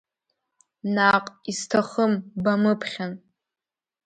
[0.95, 2.13] Наҟ, исҭахым,
[2.43, 3.11] бамыԥхьан.